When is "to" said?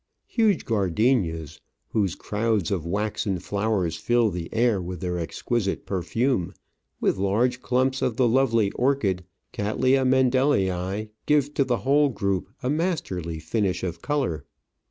11.53-11.63